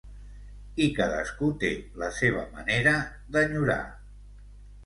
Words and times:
I 0.85 0.87
cadascú 0.99 1.49
té 1.65 1.71
la 2.05 2.09
seva 2.21 2.47
manera 2.57 2.95
d'enyorar. 3.37 3.81